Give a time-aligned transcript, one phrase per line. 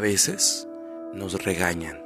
[0.00, 0.66] A veces
[1.12, 2.02] nos regañan.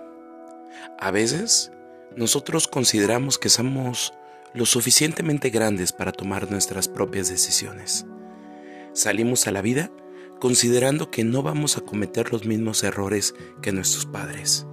[0.98, 1.70] A veces
[2.16, 4.12] nosotros consideramos que somos
[4.52, 8.04] lo suficientemente grandes para tomar nuestras propias decisiones.
[8.94, 9.92] Salimos a la vida
[10.40, 13.32] considerando que no vamos a cometer los mismos errores
[13.62, 14.66] que nuestros padres.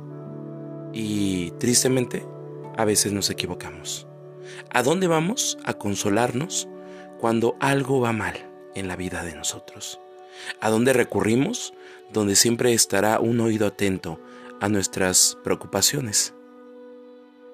[0.91, 2.25] Y tristemente,
[2.75, 4.07] a veces nos equivocamos.
[4.71, 6.67] ¿A dónde vamos a consolarnos
[7.19, 9.99] cuando algo va mal en la vida de nosotros?
[10.59, 11.75] ¿A dónde recurrimos?
[12.13, 14.19] Donde siempre estará un oído atento
[14.59, 16.33] a nuestras preocupaciones.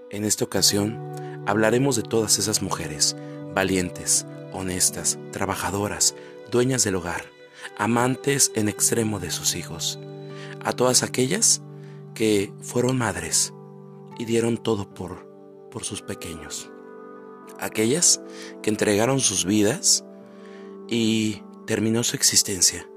[0.10, 1.00] En esta ocasión
[1.46, 3.16] hablaremos de todas esas mujeres
[3.54, 6.16] valientes, honestas, trabajadoras,
[6.52, 7.26] dueñas del hogar,
[7.78, 10.00] amantes en extremo de sus hijos,
[10.64, 11.62] a todas aquellas
[12.14, 13.54] que fueron madres
[14.18, 15.28] y dieron todo por,
[15.72, 16.70] por sus pequeños,
[17.60, 18.22] aquellas
[18.62, 20.04] que entregaron sus vidas
[20.88, 22.90] y terminó su existencia,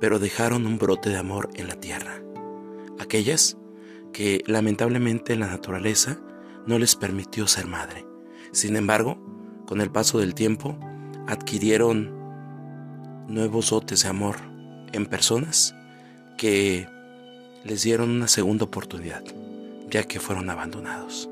[0.00, 2.22] pero dejaron un brote de amor en la tierra,
[2.98, 3.56] aquellas
[4.12, 6.18] que lamentablemente la naturaleza
[6.66, 8.06] no les permitió ser madre.
[8.52, 9.18] Sin embargo,
[9.66, 10.78] con el paso del tiempo,
[11.26, 12.14] adquirieron
[13.28, 14.36] nuevos dotes de amor
[14.92, 15.74] en personas
[16.38, 16.86] que
[17.64, 19.24] les dieron una segunda oportunidad,
[19.90, 21.28] ya que fueron abandonados.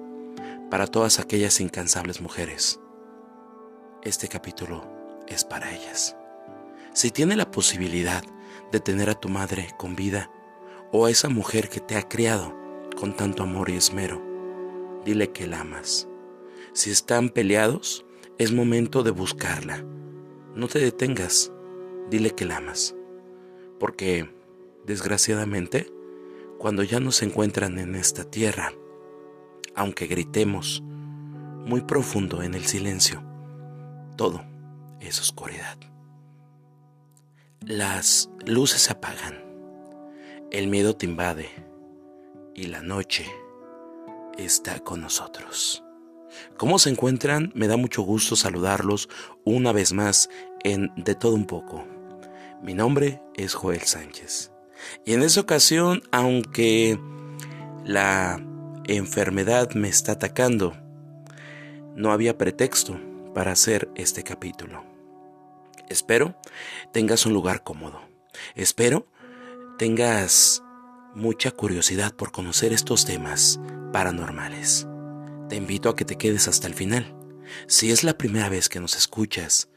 [0.70, 2.80] Para todas aquellas incansables mujeres,
[4.02, 4.84] este capítulo
[5.28, 6.16] es para ellas.
[6.92, 8.24] Si tiene la posibilidad
[8.74, 10.32] de tener a tu madre con vida
[10.90, 12.52] o a esa mujer que te ha criado
[12.96, 14.20] con tanto amor y esmero,
[15.04, 16.08] dile que la amas.
[16.72, 18.04] Si están peleados,
[18.36, 19.84] es momento de buscarla.
[20.56, 21.52] No te detengas,
[22.10, 22.96] dile que la amas.
[23.78, 24.28] Porque,
[24.84, 25.86] desgraciadamente,
[26.58, 28.72] cuando ya no se encuentran en esta tierra,
[29.76, 30.82] aunque gritemos
[31.64, 33.22] muy profundo en el silencio,
[34.16, 34.44] todo
[34.98, 35.93] es oscuridad.
[37.66, 39.42] Las luces se apagan,
[40.50, 41.48] el miedo te invade
[42.54, 43.24] y la noche
[44.36, 45.82] está con nosotros.
[46.58, 47.52] ¿Cómo se encuentran?
[47.54, 49.08] Me da mucho gusto saludarlos
[49.44, 50.28] una vez más
[50.62, 51.86] en De todo un poco.
[52.62, 54.52] Mi nombre es Joel Sánchez.
[55.06, 57.00] Y en esta ocasión, aunque
[57.82, 58.44] la
[58.86, 60.76] enfermedad me está atacando,
[61.96, 63.00] no había pretexto
[63.32, 64.93] para hacer este capítulo.
[65.88, 66.36] Espero
[66.92, 68.00] tengas un lugar cómodo.
[68.54, 69.06] Espero
[69.78, 70.62] tengas
[71.14, 73.60] mucha curiosidad por conocer estos temas
[73.92, 74.86] paranormales.
[75.48, 77.14] Te invito a que te quedes hasta el final.
[77.66, 79.68] Si es la primera vez que nos escuchas,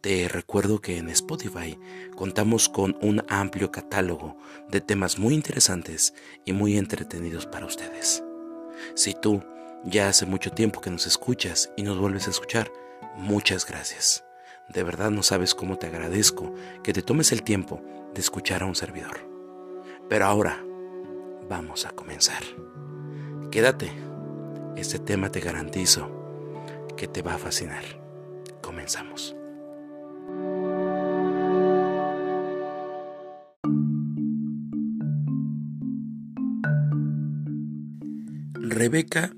[0.00, 1.78] te recuerdo que en Spotify
[2.16, 4.36] contamos con un amplio catálogo
[4.68, 6.12] de temas muy interesantes
[6.44, 8.22] y muy entretenidos para ustedes.
[8.94, 9.44] Si tú
[9.84, 12.72] ya hace mucho tiempo que nos escuchas y nos vuelves a escuchar,
[13.16, 14.24] muchas gracias.
[14.68, 17.82] De verdad no sabes cómo te agradezco que te tomes el tiempo
[18.14, 19.28] de escuchar a un servidor.
[20.08, 20.64] Pero ahora
[21.48, 22.42] vamos a comenzar.
[23.50, 23.92] Quédate,
[24.76, 26.10] este tema te garantizo
[26.96, 27.84] que te va a fascinar.
[28.62, 29.36] Comenzamos.
[38.54, 39.32] Rebeca,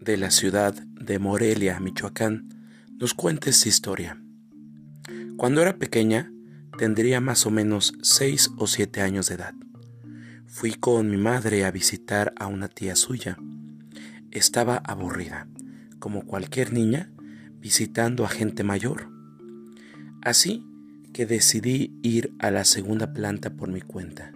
[0.00, 2.48] de la ciudad de Morelia, Michoacán,
[2.98, 4.21] nos cuenta esta historia.
[5.42, 6.32] Cuando era pequeña,
[6.78, 9.54] tendría más o menos seis o siete años de edad.
[10.46, 13.36] Fui con mi madre a visitar a una tía suya.
[14.30, 15.48] Estaba aburrida,
[15.98, 17.10] como cualquier niña,
[17.58, 19.10] visitando a gente mayor.
[20.22, 20.64] Así
[21.12, 24.30] que decidí ir a la segunda planta por mi cuenta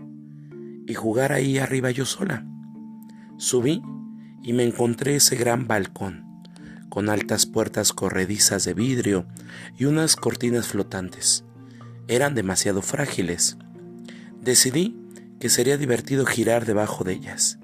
[0.89, 2.45] y jugar ahí arriba yo sola.
[3.37, 3.81] Subí
[4.43, 6.26] y me encontré ese gran balcón,
[6.89, 9.27] con altas puertas corredizas de vidrio
[9.77, 11.45] y unas cortinas flotantes.
[12.09, 13.57] Eran demasiado frágiles.
[14.41, 14.97] Decidí
[15.41, 17.59] que sería divertido girar debajo de ellas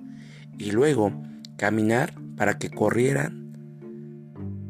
[0.58, 1.12] y luego
[1.56, 3.42] caminar para que corrieran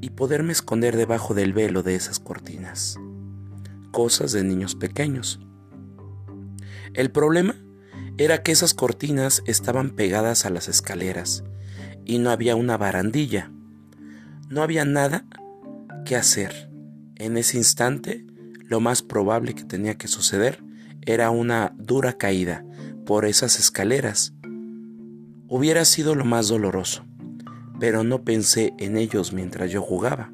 [0.01, 2.99] y poderme esconder debajo del velo de esas cortinas.
[3.93, 5.41] Cosas de niños pequeños.
[6.94, 7.55] El problema
[8.19, 11.44] era que esas cortinas estaban pegadas a las escaleras
[12.05, 13.50] y no había una barandilla.
[14.52, 15.25] No había nada
[16.04, 16.69] que hacer.
[17.16, 18.26] En ese instante,
[18.66, 20.62] lo más probable que tenía que suceder
[21.00, 22.62] era una dura caída
[23.06, 24.34] por esas escaleras.
[25.49, 27.06] Hubiera sido lo más doloroso,
[27.81, 30.31] pero no pensé en ellos mientras yo jugaba.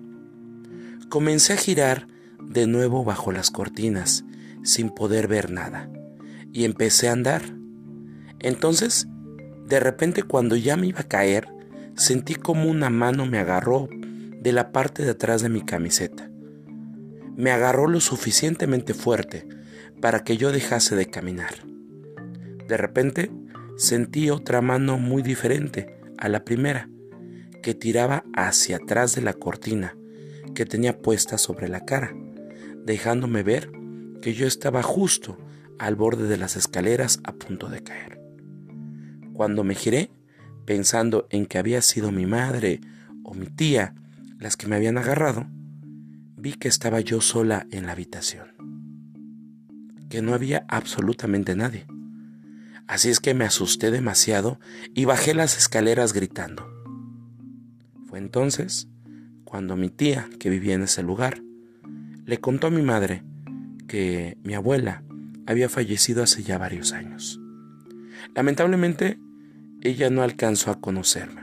[1.08, 2.08] Comencé a girar
[2.42, 4.24] de nuevo bajo las cortinas,
[4.64, 5.88] sin poder ver nada,
[6.52, 7.42] y empecé a andar.
[8.40, 9.06] Entonces,
[9.68, 11.46] de repente cuando ya me iba a caer,
[11.94, 13.88] sentí como una mano me agarró
[14.40, 16.30] de la parte de atrás de mi camiseta.
[17.36, 19.46] Me agarró lo suficientemente fuerte
[20.00, 21.54] para que yo dejase de caminar.
[22.66, 23.30] De repente
[23.76, 26.88] sentí otra mano muy diferente a la primera,
[27.62, 29.94] que tiraba hacia atrás de la cortina
[30.54, 32.12] que tenía puesta sobre la cara,
[32.84, 33.70] dejándome ver
[34.20, 35.38] que yo estaba justo
[35.78, 38.20] al borde de las escaleras a punto de caer.
[39.34, 40.10] Cuando me giré,
[40.64, 42.80] pensando en que había sido mi madre
[43.22, 43.94] o mi tía
[44.38, 45.46] las que me habían agarrado,
[46.36, 48.46] vi que estaba yo sola en la habitación,
[50.08, 51.86] que no había absolutamente nadie.
[52.86, 54.60] Así es que me asusté demasiado
[54.94, 56.66] y bajé las escaleras gritando.
[58.06, 58.88] Fue entonces
[59.44, 61.42] cuando mi tía, que vivía en ese lugar,
[62.24, 63.24] le contó a mi madre
[63.86, 65.02] que mi abuela
[65.46, 67.40] había fallecido hace ya varios años.
[68.34, 69.18] Lamentablemente,
[69.80, 71.42] ella no alcanzó a conocerme,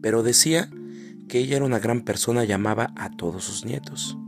[0.00, 0.70] pero decía
[1.28, 4.18] que ella era una gran persona y llamaba a todos sus nietos.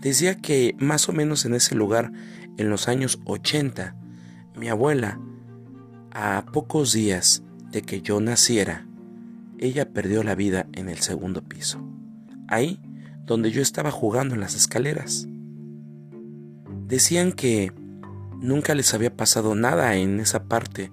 [0.00, 2.12] Decía que más o menos en ese lugar,
[2.56, 3.94] en los años 80,
[4.56, 5.20] mi abuela,
[6.10, 8.86] a pocos días de que yo naciera,
[9.58, 11.80] ella perdió la vida en el segundo piso,
[12.48, 12.80] ahí
[13.24, 15.28] donde yo estaba jugando en las escaleras.
[16.86, 17.72] Decían que
[18.40, 20.92] nunca les había pasado nada en esa parte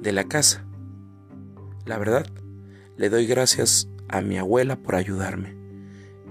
[0.00, 0.66] de la casa.
[1.86, 2.26] La verdad,
[2.96, 5.56] le doy gracias a mi abuela por ayudarme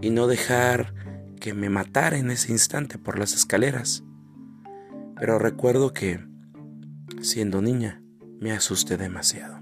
[0.02, 0.94] y no dejar
[1.40, 4.04] que me matara en ese instante por las escaleras.
[5.18, 6.20] Pero recuerdo que,
[7.22, 8.02] siendo niña,
[8.40, 9.60] me asusté demasiado.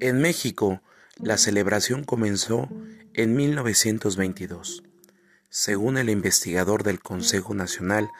[0.00, 0.82] En México,
[1.16, 2.68] la celebración comenzó
[3.14, 4.82] en 1922.
[5.54, 8.10] Según el investigador del Consejo Nacional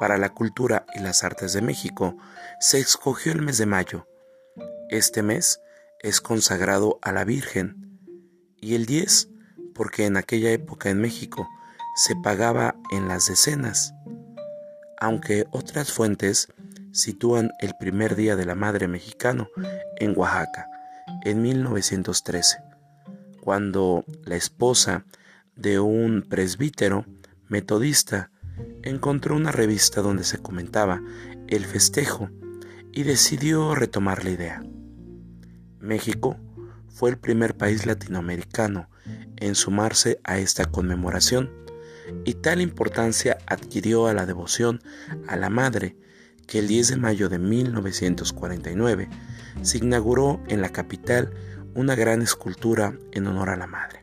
[0.00, 2.16] para la Cultura y las Artes de México,
[2.58, 4.08] se escogió el mes de mayo.
[4.88, 5.60] Este mes
[6.00, 7.96] es consagrado a la Virgen
[8.56, 9.28] y el 10
[9.72, 11.48] porque en aquella época en México
[11.94, 13.94] se pagaba en las decenas,
[14.98, 16.48] aunque otras fuentes
[16.90, 19.48] sitúan el primer día de la Madre Mexicano
[20.00, 20.66] en Oaxaca
[21.22, 22.58] en 1913,
[23.40, 25.04] cuando la esposa
[25.60, 27.04] de un presbítero
[27.48, 28.30] metodista
[28.82, 31.02] encontró una revista donde se comentaba
[31.48, 32.30] el festejo
[32.92, 34.62] y decidió retomar la idea.
[35.78, 36.38] México
[36.88, 38.88] fue el primer país latinoamericano
[39.36, 41.50] en sumarse a esta conmemoración
[42.24, 44.80] y tal importancia adquirió a la devoción
[45.28, 45.96] a la Madre
[46.46, 49.08] que el 10 de mayo de 1949
[49.62, 51.32] se inauguró en la capital
[51.74, 53.99] una gran escultura en honor a la madre.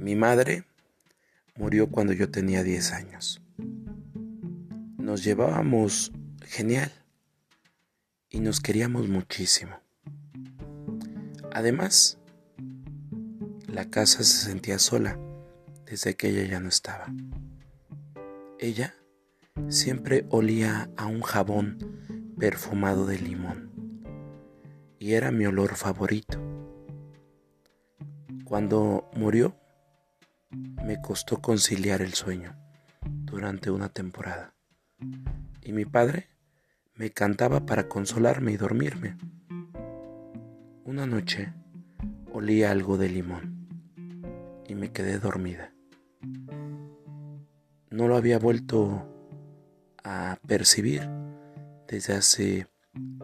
[0.00, 0.64] Mi madre
[1.56, 3.42] murió cuando yo tenía 10 años.
[4.96, 6.10] Nos llevábamos
[6.42, 6.90] genial
[8.30, 9.78] y nos queríamos muchísimo.
[11.52, 12.16] Además,
[13.66, 15.18] la casa se sentía sola
[15.84, 17.12] desde que ella ya no estaba.
[18.58, 18.94] Ella
[19.68, 21.76] siempre olía a un jabón
[22.38, 23.70] perfumado de limón
[24.98, 26.40] y era mi olor favorito.
[28.46, 29.59] Cuando murió,
[30.50, 32.56] me costó conciliar el sueño
[33.02, 34.54] durante una temporada
[35.62, 36.28] y mi padre
[36.94, 39.16] me cantaba para consolarme y dormirme.
[40.84, 41.52] Una noche
[42.32, 43.68] olía algo de limón
[44.66, 45.72] y me quedé dormida.
[47.90, 49.06] No lo había vuelto
[50.04, 51.08] a percibir
[51.88, 52.66] desde hace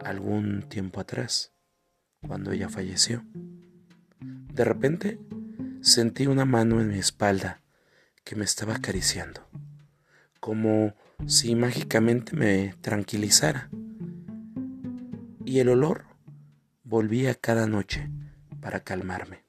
[0.03, 1.53] algún tiempo atrás,
[2.25, 3.23] cuando ella falleció.
[4.53, 5.19] De repente
[5.87, 7.61] sentí una mano en mi espalda
[8.25, 9.47] que me estaba acariciando,
[10.41, 10.93] como
[11.27, 13.69] si mágicamente me tranquilizara.
[15.45, 16.03] Y el olor
[16.83, 18.11] volvía cada noche
[18.59, 19.45] para calmarme.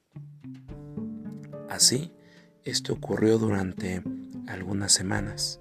[1.67, 2.13] Así,
[2.63, 4.01] esto ocurrió durante
[4.47, 5.59] algunas semanas.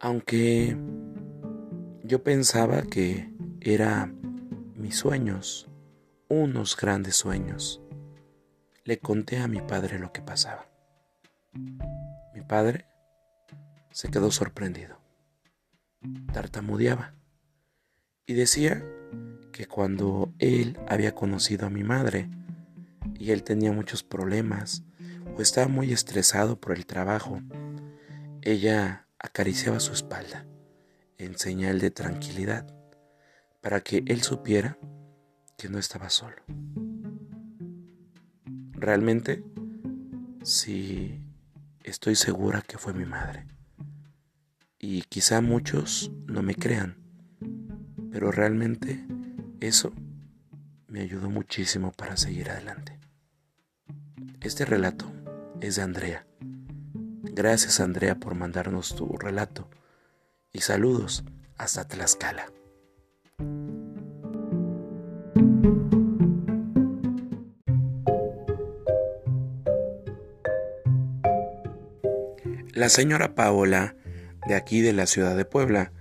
[0.00, 0.76] Aunque
[2.04, 4.12] yo pensaba que era
[4.76, 5.71] mis sueños,
[6.32, 7.82] unos grandes sueños,
[8.84, 10.66] le conté a mi padre lo que pasaba.
[12.34, 12.86] Mi padre
[13.90, 14.98] se quedó sorprendido.
[16.32, 17.14] Tartamudeaba
[18.24, 18.82] y decía
[19.52, 22.30] que cuando él había conocido a mi madre,
[23.18, 24.84] y él tenía muchos problemas
[25.36, 27.42] o estaba muy estresado por el trabajo,
[28.40, 30.46] ella acariciaba su espalda
[31.18, 32.74] en señal de tranquilidad
[33.60, 34.78] para que él supiera
[35.62, 36.42] que no estaba solo.
[38.72, 39.44] Realmente
[40.42, 41.22] si
[41.84, 43.46] estoy segura que fue mi madre.
[44.80, 46.96] Y quizá muchos no me crean,
[48.10, 49.06] pero realmente
[49.60, 49.92] eso
[50.88, 52.98] me ayudó muchísimo para seguir adelante.
[54.40, 55.12] Este relato
[55.60, 56.26] es de Andrea.
[57.22, 59.70] Gracias Andrea por mandarnos tu relato
[60.52, 61.22] y saludos
[61.56, 62.46] hasta Tlaxcala.
[72.82, 73.94] La señora Paola,
[74.48, 75.92] de aquí de la ciudad de Puebla,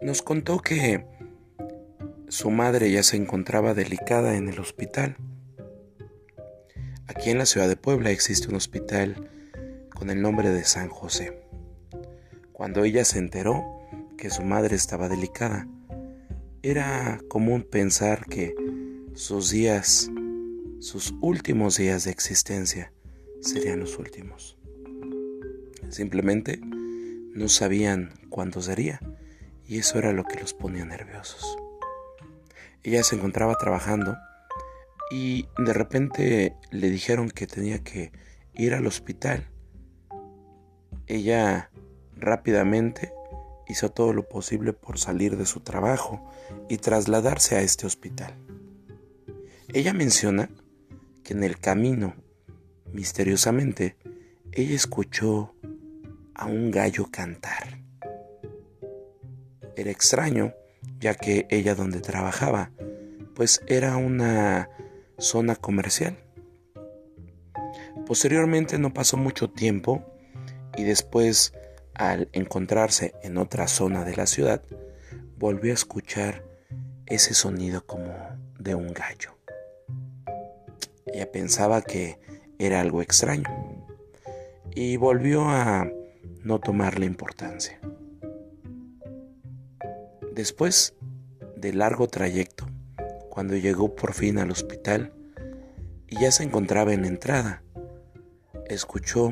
[0.00, 1.06] nos contó que
[2.26, 5.16] su madre ya se encontraba delicada en el hospital.
[7.06, 9.30] Aquí en la ciudad de Puebla existe un hospital
[9.94, 11.40] con el nombre de San José.
[12.52, 13.64] Cuando ella se enteró
[14.18, 15.68] que su madre estaba delicada,
[16.64, 18.56] era común pensar que
[19.14, 20.10] sus días,
[20.80, 22.92] sus últimos días de existencia,
[23.40, 24.58] serían los últimos.
[25.92, 28.98] Simplemente no sabían cuándo sería
[29.66, 31.58] y eso era lo que los ponía nerviosos.
[32.82, 34.16] Ella se encontraba trabajando
[35.10, 38.10] y de repente le dijeron que tenía que
[38.54, 39.50] ir al hospital.
[41.06, 41.70] Ella
[42.16, 43.12] rápidamente
[43.68, 46.26] hizo todo lo posible por salir de su trabajo
[46.70, 48.34] y trasladarse a este hospital.
[49.74, 50.48] Ella menciona
[51.22, 52.14] que en el camino,
[52.94, 53.96] misteriosamente,
[54.52, 55.54] ella escuchó
[56.34, 57.78] a un gallo cantar.
[59.76, 60.54] Era extraño,
[61.00, 62.70] ya que ella donde trabajaba,
[63.34, 64.68] pues era una
[65.18, 66.18] zona comercial.
[68.06, 70.04] Posteriormente no pasó mucho tiempo
[70.76, 71.52] y después
[71.94, 74.62] al encontrarse en otra zona de la ciudad,
[75.38, 76.44] volvió a escuchar
[77.06, 78.12] ese sonido como
[78.58, 79.36] de un gallo.
[81.06, 82.18] Ella pensaba que
[82.58, 83.48] era algo extraño
[84.74, 85.90] y volvió a
[86.44, 87.80] no tomarle importancia.
[90.34, 90.94] Después
[91.56, 92.66] de largo trayecto,
[93.30, 95.12] cuando llegó por fin al hospital
[96.08, 97.62] y ya se encontraba en la entrada,
[98.66, 99.30] escuchó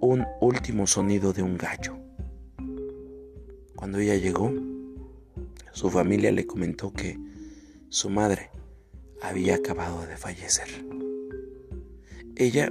[0.00, 1.98] un último sonido de un gallo.
[3.74, 4.52] Cuando ella llegó,
[5.72, 7.18] su familia le comentó que
[7.88, 8.50] su madre
[9.22, 10.68] había acabado de fallecer.
[12.36, 12.70] Ella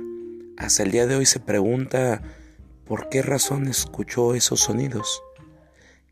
[0.58, 2.22] hasta el día de hoy se pregunta
[2.88, 5.22] por qué razón escuchó esos sonidos,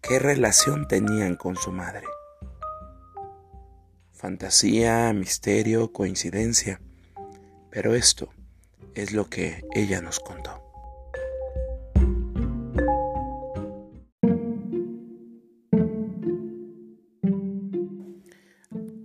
[0.01, 2.05] qué relación tenían con su madre.
[4.12, 6.82] Fantasía, misterio, coincidencia,
[7.70, 8.29] pero esto
[8.94, 10.62] es lo que ella nos contó.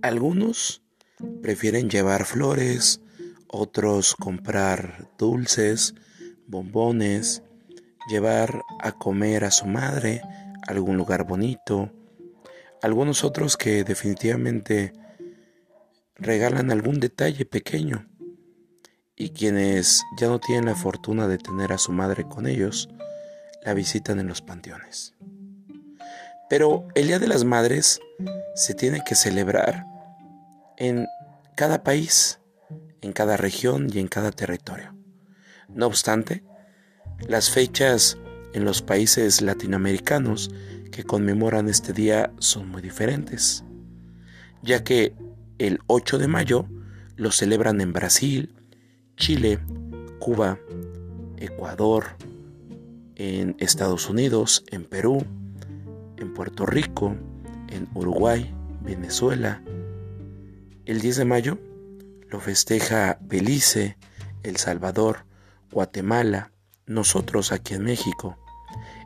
[0.01, 0.83] Algunos
[1.41, 2.99] prefieren llevar flores,
[3.47, 5.93] otros comprar dulces,
[6.47, 7.43] bombones,
[8.07, 10.21] llevar a comer a su madre
[10.67, 11.91] a algún lugar bonito,
[12.81, 14.93] algunos otros que definitivamente
[16.15, 18.07] regalan algún detalle pequeño
[19.15, 22.89] y quienes ya no tienen la fortuna de tener a su madre con ellos,
[23.63, 25.13] la visitan en los panteones.
[26.49, 27.99] Pero el Día de las Madres
[28.55, 29.85] se tiene que celebrar
[30.77, 31.07] en
[31.55, 32.39] cada país,
[33.01, 34.95] en cada región y en cada territorio.
[35.69, 36.43] No obstante,
[37.27, 38.17] las fechas
[38.53, 40.51] en los países latinoamericanos
[40.91, 43.63] que conmemoran este día son muy diferentes,
[44.61, 45.13] ya que
[45.57, 46.65] el 8 de mayo
[47.15, 48.53] lo celebran en Brasil,
[49.15, 49.59] Chile,
[50.19, 50.59] Cuba,
[51.37, 52.17] Ecuador,
[53.15, 55.23] en Estados Unidos, en Perú,
[56.17, 57.15] en Puerto Rico,
[57.69, 59.61] en Uruguay, Venezuela,
[60.85, 61.59] el 10 de mayo
[62.27, 63.97] lo festeja Belice,
[64.41, 65.25] El Salvador,
[65.71, 66.51] Guatemala,
[66.85, 68.37] nosotros aquí en México.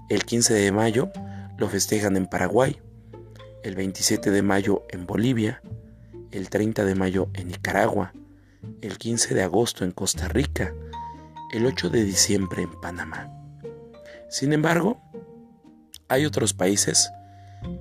[0.09, 1.11] El 15 de mayo
[1.57, 2.79] lo festejan en Paraguay,
[3.63, 5.61] el 27 de mayo en Bolivia,
[6.31, 8.13] el 30 de mayo en Nicaragua,
[8.81, 10.73] el 15 de agosto en Costa Rica,
[11.53, 13.31] el 8 de diciembre en Panamá.
[14.29, 15.01] Sin embargo,
[16.07, 17.09] hay otros países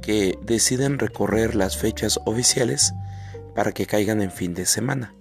[0.01, 2.95] que deciden recorrer las fechas oficiales
[3.55, 5.15] para que caigan en fin de semana.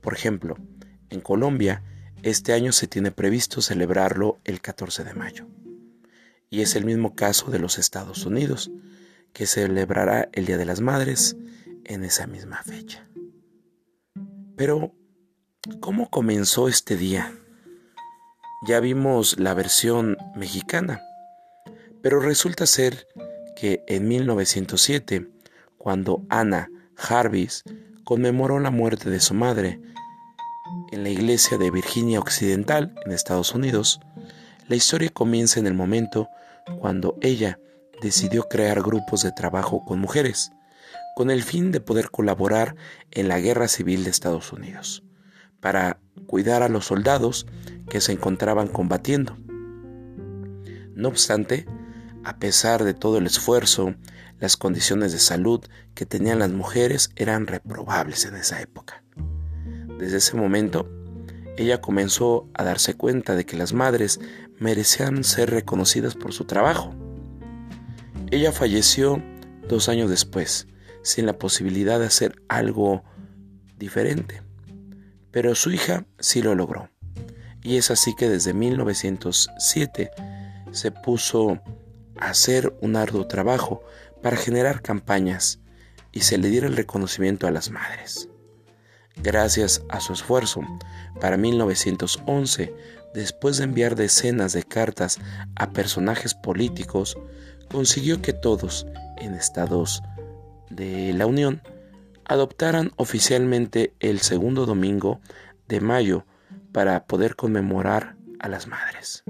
[0.00, 0.56] Por ejemplo,
[1.10, 1.82] en Colombia,
[2.22, 5.46] este año se tiene previsto celebrarlo el 14 de mayo.
[6.50, 8.70] Y es el mismo caso de los Estados Unidos,
[9.32, 11.36] que celebrará el Día de las Madres
[11.84, 13.06] en esa misma fecha.
[14.56, 14.94] Pero,
[15.80, 17.32] ¿cómo comenzó este día?
[18.66, 21.02] Ya vimos la versión mexicana,
[22.02, 23.06] pero resulta ser
[23.54, 25.28] que en 1907,
[25.76, 27.62] cuando Ana Jarvis
[28.04, 29.80] conmemoró la muerte de su madre,
[30.96, 34.00] en la iglesia de Virginia Occidental, en Estados Unidos,
[34.66, 36.30] la historia comienza en el momento
[36.80, 37.60] cuando ella
[38.00, 40.52] decidió crear grupos de trabajo con mujeres,
[41.14, 42.76] con el fin de poder colaborar
[43.10, 45.04] en la guerra civil de Estados Unidos,
[45.60, 47.46] para cuidar a los soldados
[47.90, 49.36] que se encontraban combatiendo.
[50.94, 51.66] No obstante,
[52.24, 53.94] a pesar de todo el esfuerzo,
[54.38, 55.62] las condiciones de salud
[55.94, 59.05] que tenían las mujeres eran reprobables en esa época.
[59.98, 60.88] Desde ese momento,
[61.56, 64.20] ella comenzó a darse cuenta de que las madres
[64.58, 66.94] merecían ser reconocidas por su trabajo.
[68.30, 69.22] Ella falleció
[69.68, 70.66] dos años después,
[71.02, 73.04] sin la posibilidad de hacer algo
[73.78, 74.42] diferente,
[75.30, 76.90] pero su hija sí lo logró.
[77.62, 80.10] Y es así que desde 1907
[80.72, 81.60] se puso
[82.18, 83.82] a hacer un arduo trabajo
[84.22, 85.60] para generar campañas
[86.12, 88.28] y se le diera el reconocimiento a las madres.
[89.16, 90.60] Gracias a su esfuerzo,
[91.20, 92.74] para 1911,
[93.14, 95.18] después de enviar decenas de cartas
[95.56, 97.16] a personajes políticos,
[97.70, 98.86] consiguió que todos
[99.18, 100.02] en estados
[100.70, 101.62] de la Unión
[102.24, 105.20] adoptaran oficialmente el segundo domingo
[105.68, 106.26] de mayo
[106.72, 109.24] para poder conmemorar a las madres.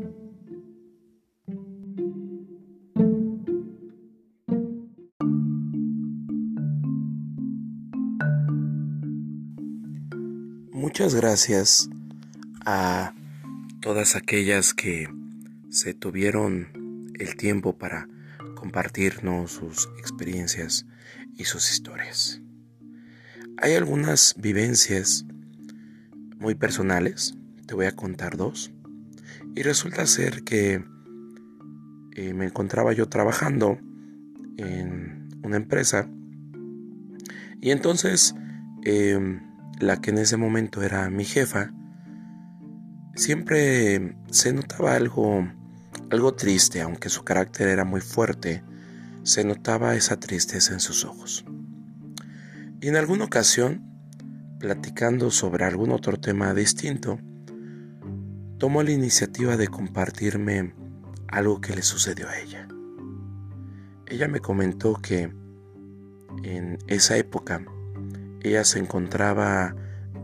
[10.98, 11.90] Muchas gracias
[12.64, 13.12] a
[13.82, 15.06] todas aquellas que
[15.68, 18.08] se tuvieron el tiempo para
[18.54, 20.86] compartirnos sus experiencias
[21.36, 22.40] y sus historias.
[23.58, 25.26] Hay algunas vivencias
[26.38, 27.34] muy personales,
[27.66, 28.72] te voy a contar dos,
[29.54, 30.82] y resulta ser que
[32.12, 33.78] eh, me encontraba yo trabajando
[34.56, 36.08] en una empresa
[37.60, 38.34] y entonces
[38.82, 39.45] em,
[39.78, 41.72] la que en ese momento era mi jefa,
[43.14, 45.46] siempre se notaba algo,
[46.10, 48.62] algo triste, aunque su carácter era muy fuerte,
[49.22, 51.44] se notaba esa tristeza en sus ojos.
[52.80, 53.82] Y en alguna ocasión,
[54.58, 57.18] platicando sobre algún otro tema distinto,
[58.58, 60.74] tomó la iniciativa de compartirme
[61.28, 62.68] algo que le sucedió a ella.
[64.06, 65.32] Ella me comentó que
[66.44, 67.64] en esa época
[68.46, 69.74] ella se encontraba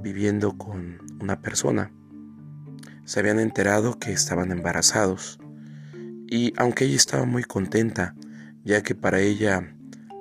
[0.01, 1.93] viviendo con una persona.
[3.05, 5.41] Se habían enterado que estaban embarazados
[6.29, 8.15] y aunque ella estaba muy contenta,
[8.65, 9.75] ya que para ella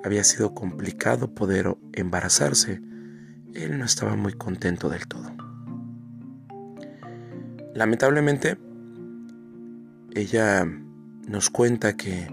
[0.04, 2.82] había sido complicado poder embarazarse,
[3.54, 5.30] él no estaba muy contento del todo.
[7.74, 8.58] Lamentablemente,
[10.14, 10.66] ella
[11.28, 12.28] nos cuenta que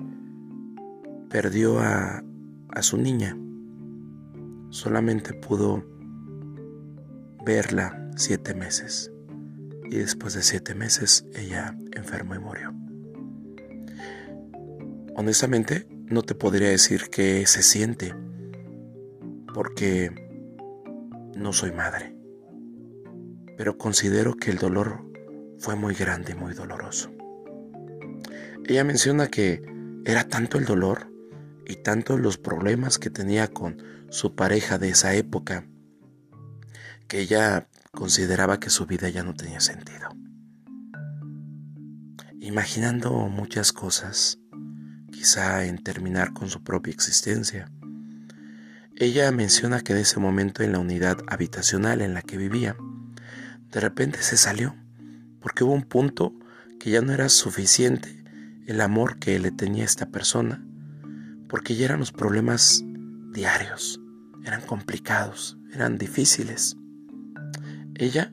[1.30, 2.24] perdió a,
[2.70, 3.38] a su niña
[4.70, 5.84] solamente pudo
[7.46, 9.12] verla siete meses
[9.90, 12.74] y después de siete meses ella enfermó y murió.
[15.16, 18.16] Honestamente, no te podría decir qué se siente
[19.54, 20.12] porque
[21.36, 22.16] no soy madre,
[23.58, 25.06] pero considero que el dolor
[25.58, 27.12] fue muy grande y muy doloroso.
[28.66, 29.62] Ella menciona que
[30.06, 31.12] era tanto el dolor
[31.70, 33.78] y tanto los problemas que tenía con
[34.10, 35.68] su pareja de esa época,
[37.08, 40.10] que ella consideraba que su vida ya no tenía sentido.
[42.42, 44.40] Imaginando muchas cosas,
[45.12, 47.72] quizá en terminar con su propia existencia,
[48.96, 52.78] ella menciona que en ese momento en la unidad habitacional en la que vivía,
[53.72, 54.76] de repente se salió,
[55.40, 56.34] porque hubo un punto
[56.80, 58.24] que ya no era suficiente
[58.66, 60.66] el amor que le tenía esta persona,
[61.50, 62.84] porque ya eran los problemas
[63.34, 64.00] diarios,
[64.46, 66.78] eran complicados, eran difíciles.
[67.96, 68.32] Ella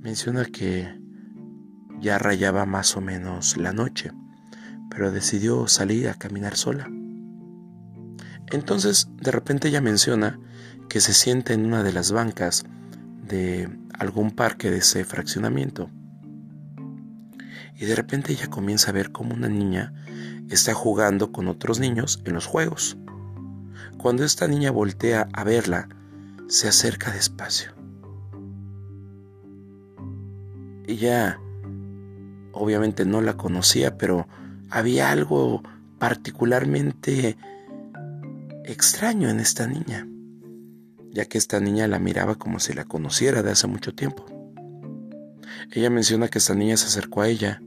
[0.00, 1.00] menciona que
[2.00, 4.12] ya rayaba más o menos la noche,
[4.90, 6.88] pero decidió salir a caminar sola.
[8.52, 10.38] Entonces, de repente ella menciona
[10.88, 12.64] que se siente en una de las bancas
[13.26, 15.90] de algún parque de ese fraccionamiento.
[17.76, 19.92] Y de repente ella comienza a ver como una niña
[20.50, 22.96] está jugando con otros niños en los juegos.
[23.98, 25.88] Cuando esta niña voltea a verla,
[26.48, 27.72] se acerca despacio.
[30.86, 31.40] Ella
[32.52, 34.28] obviamente no la conocía, pero
[34.70, 35.62] había algo
[35.98, 37.36] particularmente
[38.64, 40.06] extraño en esta niña,
[41.10, 44.26] ya que esta niña la miraba como si la conociera de hace mucho tiempo.
[45.70, 47.62] Ella menciona que esta niña se acercó a ella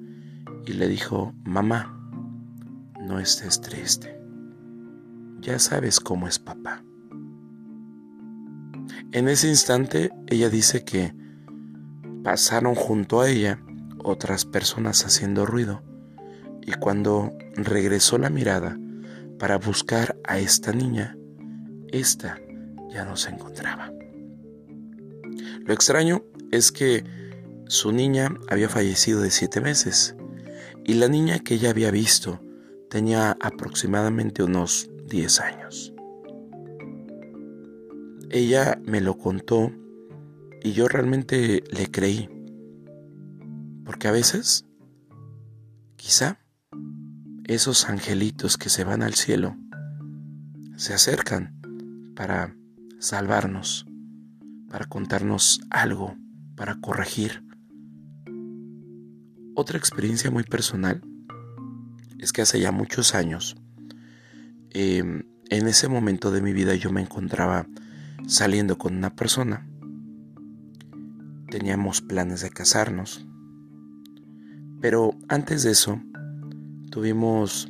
[0.65, 1.97] y le dijo, mamá,
[3.01, 4.19] no estés triste.
[5.39, 6.83] Ya sabes cómo es papá.
[9.11, 11.13] En ese instante ella dice que
[12.23, 13.61] pasaron junto a ella
[14.03, 15.81] otras personas haciendo ruido
[16.65, 18.77] y cuando regresó la mirada
[19.39, 21.17] para buscar a esta niña,
[21.91, 22.39] esta
[22.89, 23.91] ya no se encontraba.
[25.65, 27.03] Lo extraño es que
[27.67, 30.15] su niña había fallecido de siete meses
[30.85, 32.39] y la niña que ella había visto
[32.89, 35.93] tenía aproximadamente unos 10 años.
[38.29, 39.71] Ella me lo contó
[40.63, 42.29] y yo realmente le creí,
[43.85, 44.65] porque a veces,
[45.95, 46.39] quizá,
[47.45, 49.55] esos angelitos que se van al cielo
[50.75, 51.59] se acercan
[52.15, 52.55] para
[52.99, 53.85] salvarnos,
[54.69, 56.15] para contarnos algo,
[56.55, 57.46] para corregir.
[59.59, 61.01] Otra experiencia muy personal
[62.19, 63.55] es que hace ya muchos años,
[64.69, 67.65] em, en ese momento de mi vida yo me encontraba
[68.27, 69.67] saliendo con una persona.
[71.49, 73.25] Teníamos planes de casarnos.
[74.79, 76.03] Pero antes de eso,
[76.91, 77.67] tuvimos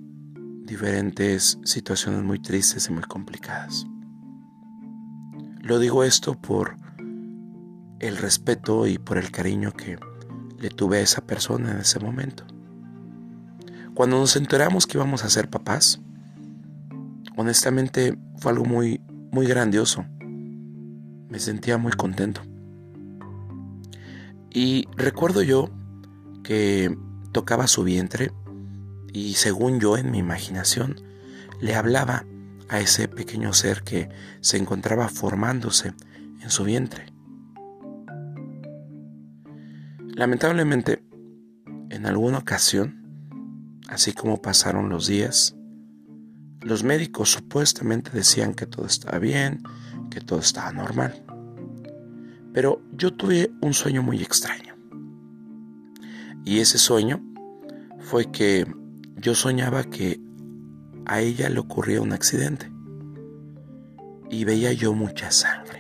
[0.66, 3.88] diferentes situaciones muy tristes y muy complicadas.
[5.62, 6.76] Lo digo esto por
[8.00, 9.98] el respeto y por el cariño que
[10.60, 12.46] le tuve a esa persona en ese momento.
[13.94, 16.00] Cuando nos enteramos que íbamos a ser papás,
[17.36, 20.06] honestamente fue algo muy, muy grandioso.
[21.30, 22.42] Me sentía muy contento.
[24.52, 25.70] Y recuerdo yo
[26.44, 26.96] que
[27.32, 28.32] tocaba su vientre
[29.14, 30.96] y según yo en mi imaginación
[31.60, 32.26] le hablaba
[32.70, 34.10] a ese pequeño ser que
[34.42, 35.94] se encontraba formándose
[36.42, 37.17] en su vientre.
[40.18, 41.04] Lamentablemente,
[41.92, 43.04] en alguna ocasión,
[43.88, 45.56] así como pasaron los días,
[46.62, 49.62] los médicos supuestamente decían que todo estaba bien,
[50.10, 51.24] que todo estaba normal.
[52.52, 54.76] Pero yo tuve un sueño muy extraño.
[56.44, 57.22] Y ese sueño
[58.00, 58.66] fue que
[59.18, 60.20] yo soñaba que
[61.06, 62.72] a ella le ocurría un accidente
[64.32, 65.77] y veía yo mucha sangre.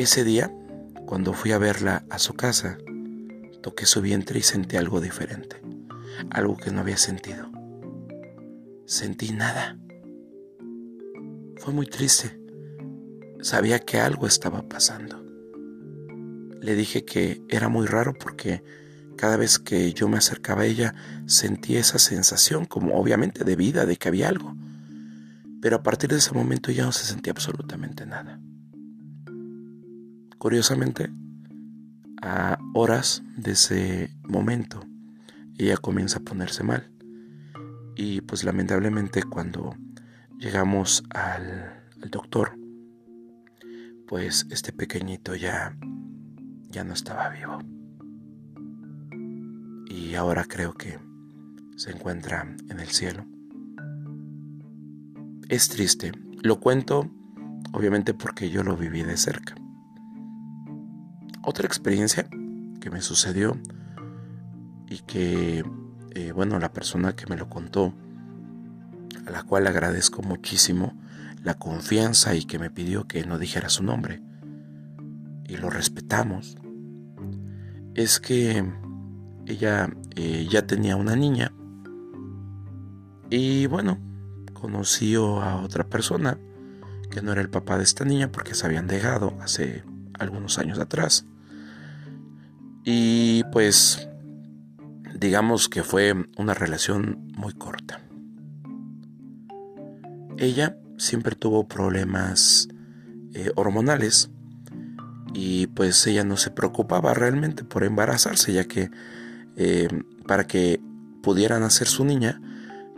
[0.00, 0.50] Ese día,
[1.04, 2.78] cuando fui a verla a su casa,
[3.60, 5.60] toqué su vientre y sentí algo diferente,
[6.30, 7.50] algo que no había sentido.
[8.86, 9.76] Sentí nada.
[11.58, 12.40] Fue muy triste.
[13.42, 15.22] Sabía que algo estaba pasando.
[16.62, 18.64] Le dije que era muy raro porque
[19.18, 20.94] cada vez que yo me acercaba a ella
[21.26, 24.56] sentía esa sensación como obviamente de vida, de que había algo.
[25.60, 28.40] Pero a partir de ese momento ya no se sentía absolutamente nada.
[30.40, 31.10] Curiosamente,
[32.22, 34.80] a horas de ese momento,
[35.58, 36.90] ella comienza a ponerse mal.
[37.94, 39.76] Y pues lamentablemente cuando
[40.38, 42.58] llegamos al, doctor,
[44.08, 45.76] pues este pequeñito ya,
[46.70, 47.58] ya no estaba vivo
[49.90, 50.98] y ahora creo que
[51.76, 53.26] se encuentra en el cielo.
[55.50, 57.10] Es triste, lo cuento
[57.72, 59.59] obviamente porque yo lo viví de cerca.
[61.42, 62.28] Otra experiencia
[62.80, 63.56] que me sucedió
[64.88, 65.64] y que,
[66.14, 67.94] eh, bueno, la persona que me lo contó,
[69.26, 70.98] a la cual agradezco muchísimo
[71.42, 74.22] la confianza y que me pidió que no dijera su nombre,
[75.46, 76.56] y lo respetamos,
[77.94, 78.64] es que
[79.46, 81.52] ella eh, ya tenía una niña
[83.30, 83.98] y bueno,
[84.52, 86.38] conoció a otra persona
[87.10, 89.84] que no era el papá de esta niña porque se habían dejado hace
[90.20, 91.26] algunos años atrás.
[92.84, 94.08] Y pues
[95.14, 98.00] digamos que fue una relación muy corta.
[100.38, 102.68] Ella siempre tuvo problemas
[103.34, 104.30] eh, hormonales
[105.34, 108.90] y pues ella no se preocupaba realmente por embarazarse ya que
[109.56, 109.88] eh,
[110.26, 110.80] para que
[111.22, 112.40] pudieran hacer su niña,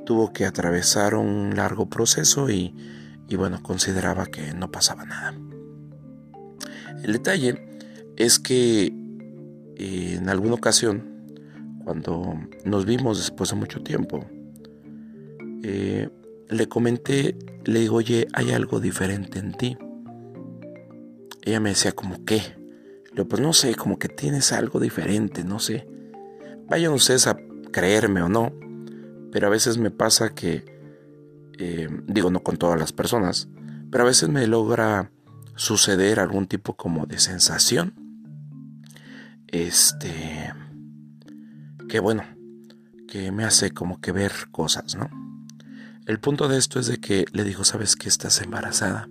[0.06, 2.74] tuvo que atravesar un largo proceso y,
[3.36, 5.34] bueno, consideraba que no pasaba nada.
[7.02, 7.58] El detalle
[8.16, 8.92] es que
[9.76, 11.02] eh, en alguna ocasión,
[11.84, 14.24] cuando nos vimos después de mucho tiempo,
[15.62, 16.08] eh,
[16.48, 19.76] le comenté, le digo, oye, hay algo diferente en ti.
[21.42, 22.36] Ella me decía, ¿como qué?
[23.06, 25.88] Le digo, pues no sé, como que tienes algo diferente, no sé.
[26.68, 27.36] Vayan ustedes a
[27.72, 28.52] creerme o no,
[29.32, 30.64] pero a veces me pasa que,
[31.58, 33.48] eh, digo no con todas las personas,
[33.90, 35.10] pero a veces me logra
[35.56, 37.94] suceder algún tipo como de sensación.
[39.48, 40.52] Este,
[41.88, 42.24] que bueno,
[43.08, 45.10] que me hace como que ver cosas, ¿no?
[46.06, 49.08] El punto de esto es de que le digo, ¿sabes que estás embarazada?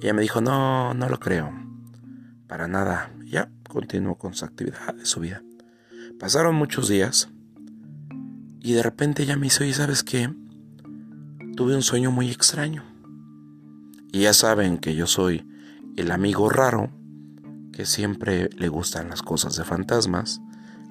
[0.00, 1.52] Y ella me dijo, no, no lo creo.
[2.46, 3.12] Para nada.
[3.24, 5.42] ya continuó con su actividad de su vida.
[6.18, 7.28] Pasaron muchos días
[8.60, 10.34] y de repente ella me hizo, ¿y sabes qué?
[11.54, 12.82] Tuve un sueño muy extraño.
[14.12, 15.46] Y ya saben que yo soy
[15.96, 16.90] el amigo raro
[17.72, 20.40] que siempre le gustan las cosas de fantasmas,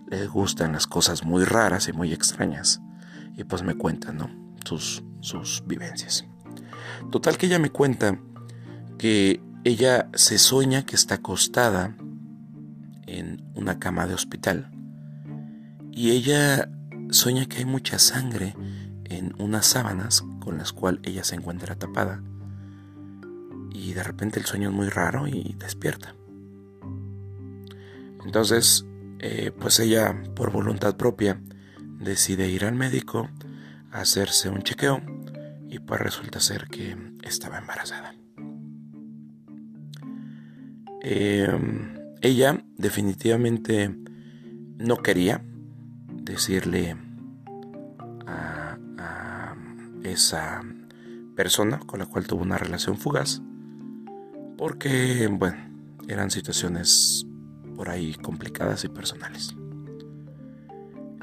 [0.10, 2.82] le gustan las cosas muy raras y muy extrañas.
[3.36, 4.30] Y pues me cuentan, ¿no?
[4.66, 6.26] Sus, sus vivencias.
[7.12, 8.20] Total que ella me cuenta
[8.98, 11.96] que ella se sueña que está acostada
[13.06, 14.72] en una cama de hospital
[15.92, 16.70] y ella
[17.10, 18.56] sueña que hay mucha sangre
[19.06, 22.22] en unas sábanas con las cuales ella se encuentra tapada
[23.78, 26.16] y de repente el sueño es muy raro y despierta.
[28.26, 28.86] Entonces,
[29.20, 31.40] eh, pues ella por voluntad propia
[32.00, 33.30] decide ir al médico
[33.92, 35.02] a hacerse un chequeo
[35.70, 38.14] y pues resulta ser que estaba embarazada.
[41.02, 43.96] Em, ella definitivamente
[44.78, 45.44] no quería
[46.08, 46.98] decirle
[48.26, 48.78] a,
[50.04, 50.62] esa
[51.36, 53.42] persona con la cual tuvo una relación fugaz
[54.58, 55.58] porque, bueno,
[56.08, 57.26] eran situaciones
[57.76, 59.56] por ahí complicadas y personales.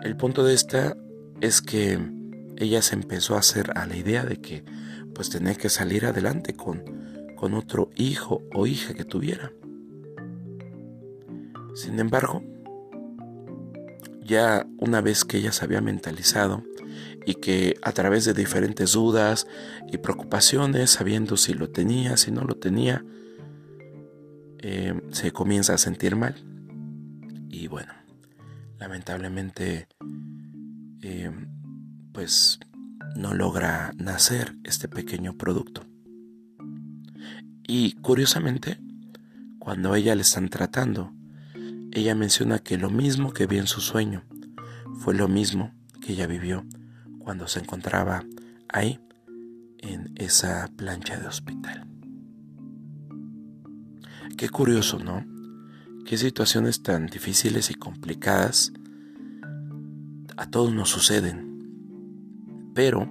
[0.03, 0.97] El punto de esta
[1.41, 1.99] es que
[2.57, 4.65] ella se empezó a hacer a la idea de que
[5.15, 6.83] pues tenía que salir adelante con,
[7.37, 9.53] con otro hijo o hija que tuviera.
[11.75, 12.43] Sin embargo,
[14.23, 16.63] ya una vez que ella se había mentalizado
[17.27, 19.47] y que a través de diferentes dudas
[19.91, 23.05] y preocupaciones, sabiendo si lo tenía, si no lo tenía,
[24.67, 26.37] eh, se comienza a sentir mal.
[27.51, 27.93] Y bueno,
[28.79, 29.89] lamentablemente,
[31.03, 31.31] eh,
[32.13, 32.61] pues
[33.15, 35.85] no logra nacer este pequeño producto.
[37.67, 38.81] Y curiosamente,
[39.59, 41.13] cuando ella le están tratando,
[41.93, 44.25] ella menciona que lo mismo que vio en su sueño
[44.95, 46.65] fue lo mismo que ella vivió
[47.19, 48.25] cuando se encontraba
[48.71, 48.99] ahí
[49.81, 51.94] en esa plancha de hospital.
[54.37, 55.25] Qué curioso, ¿no?
[56.05, 58.73] Qué situaciones tan difíciles y complicadas
[60.37, 62.73] a todos nos suceden.
[62.75, 63.09] Pero,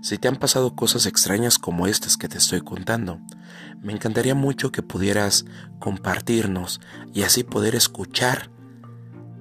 [0.00, 3.20] si te han pasado cosas extrañas como estas que te estoy contando,
[3.82, 5.44] me encantaría mucho que pudieras
[5.80, 6.80] compartirnos
[7.12, 8.50] y así poder escuchar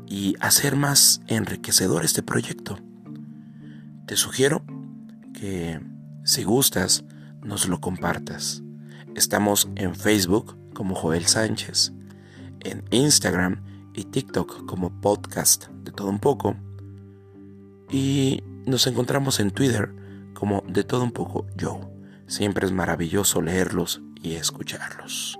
[0.07, 2.79] y hacer más enriquecedor este proyecto.
[4.07, 4.65] Te sugiero
[5.33, 5.79] que
[6.23, 7.05] si gustas
[7.43, 8.63] nos lo compartas.
[9.15, 11.93] Estamos en Facebook como Joel Sánchez,
[12.61, 16.55] en Instagram y TikTok como podcast de todo un poco
[17.91, 19.93] y nos encontramos en Twitter
[20.33, 21.87] como de todo un poco Joe.
[22.27, 25.39] Siempre es maravilloso leerlos y escucharlos.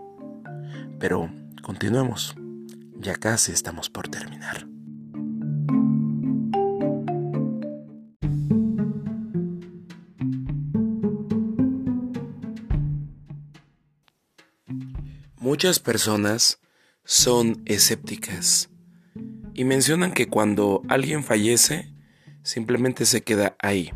[1.00, 1.32] Pero
[1.64, 2.36] continuemos,
[3.00, 4.73] ya casi estamos por terminar.
[15.54, 16.60] Muchas personas
[17.04, 18.72] son escépticas
[19.54, 21.94] y mencionan que cuando alguien fallece,
[22.42, 23.92] simplemente se queda ahí,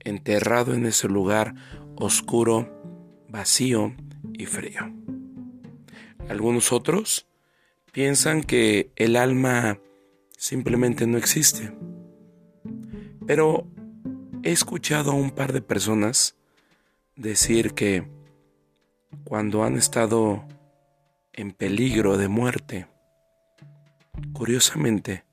[0.00, 1.54] enterrado en ese lugar
[1.96, 2.68] oscuro,
[3.26, 3.96] vacío
[4.34, 4.82] y frío.
[6.28, 7.26] Algunos otros
[7.90, 9.80] piensan que el alma
[10.36, 11.72] simplemente no existe.
[13.26, 13.66] Pero
[14.42, 16.36] he escuchado a un par de personas
[17.16, 18.06] decir que
[19.24, 20.44] cuando han estado
[21.38, 22.88] en peligro de muerte,
[24.32, 25.24] curiosamente,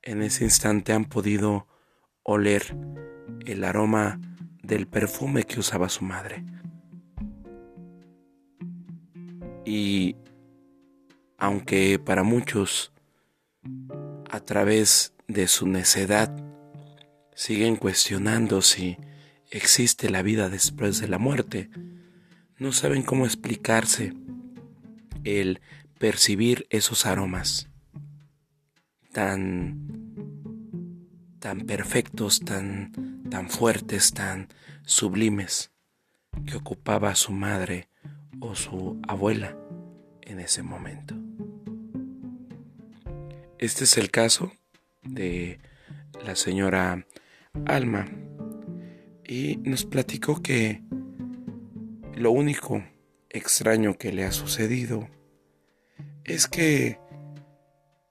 [0.00, 1.66] en ese instante han podido
[2.22, 2.74] oler
[3.44, 4.18] el aroma
[4.62, 6.42] del perfume que usaba su madre.
[9.66, 10.16] Y
[11.36, 12.94] aunque para muchos,
[14.30, 16.34] a través de su necedad,
[17.34, 18.96] siguen cuestionando si
[19.50, 21.68] existe la vida después de la muerte,
[22.56, 24.14] no saben cómo explicarse
[25.24, 25.60] el
[25.98, 27.68] percibir esos aromas
[29.12, 29.90] tan
[31.38, 32.92] tan perfectos, tan
[33.30, 34.48] tan fuertes, tan
[34.84, 35.72] sublimes
[36.46, 37.88] que ocupaba su madre
[38.40, 39.56] o su abuela
[40.22, 41.14] en ese momento.
[43.58, 44.52] Este es el caso
[45.02, 45.58] de
[46.24, 47.06] la señora
[47.66, 48.06] Alma
[49.26, 50.82] y nos platicó que
[52.14, 52.84] lo único
[53.34, 55.08] extraño que le ha sucedido
[56.24, 56.98] es que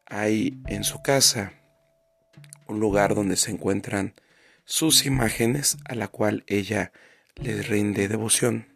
[0.05, 1.53] hay en su casa
[2.67, 4.13] un lugar donde se encuentran
[4.65, 6.91] sus imágenes a la cual ella
[7.35, 8.67] le rinde devoción.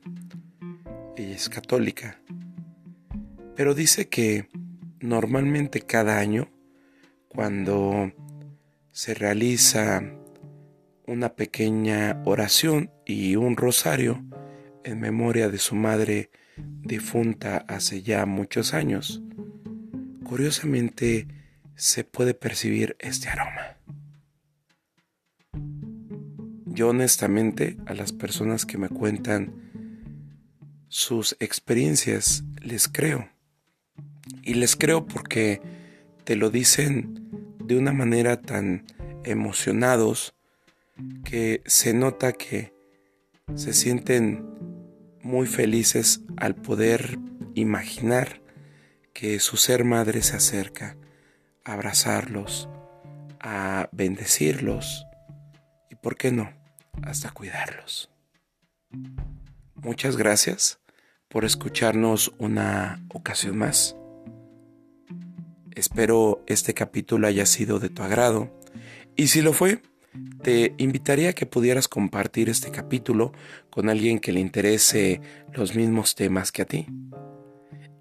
[1.17, 2.19] ella es católica,
[3.55, 4.49] pero dice que
[4.99, 6.49] normalmente cada año,
[7.27, 8.11] cuando
[8.91, 10.01] se realiza
[11.05, 14.23] una pequeña oración y un rosario
[14.87, 19.21] en memoria de su madre difunta hace ya muchos años,
[20.23, 21.27] curiosamente
[21.75, 23.77] se puede percibir este aroma.
[26.65, 29.67] Yo honestamente a las personas que me cuentan
[30.87, 33.29] sus experiencias les creo.
[34.43, 35.61] Y les creo porque
[36.23, 37.27] te lo dicen
[37.63, 38.85] de una manera tan
[39.23, 40.33] emocionados
[41.23, 42.73] que se nota que
[43.55, 44.45] se sienten
[45.27, 47.19] muy felices al poder
[47.53, 48.41] imaginar
[49.13, 50.95] que su ser madre se acerca
[51.65, 52.69] a abrazarlos,
[53.41, 55.05] a bendecirlos
[55.89, 56.53] y, ¿por qué no?,
[57.03, 58.09] hasta cuidarlos.
[59.75, 60.79] Muchas gracias
[61.27, 63.97] por escucharnos una ocasión más.
[65.75, 68.57] Espero este capítulo haya sido de tu agrado
[69.17, 69.81] y si lo fue,
[70.41, 73.33] te invitaría a que pudieras compartir este capítulo
[73.69, 75.21] con alguien que le interese
[75.53, 76.87] los mismos temas que a ti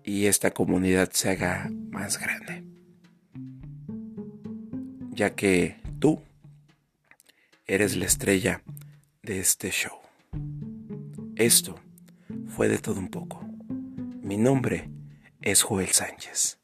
[0.07, 2.65] y esta comunidad se haga más grande.
[5.11, 6.23] Ya que tú
[7.67, 8.63] eres la estrella
[9.23, 9.99] de este show.
[11.35, 11.75] Esto
[12.47, 13.45] fue de todo un poco.
[14.23, 14.89] Mi nombre
[15.43, 16.61] es Joel Sánchez.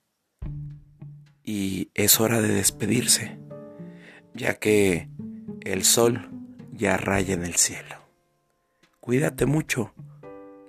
[1.43, 3.41] Y es hora de despedirse,
[4.35, 5.09] ya que
[5.65, 6.31] el sol
[6.73, 7.97] ya raya en el cielo.
[9.01, 9.93] Cuídate mucho.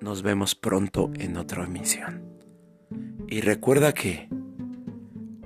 [0.01, 2.39] Nos vemos pronto en otra emisión.
[3.27, 4.27] Y recuerda que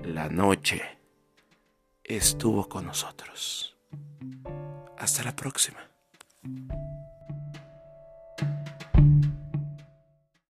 [0.04, 0.82] la noche
[2.04, 3.78] estuvo con nosotros.
[4.98, 5.80] Hasta la próxima.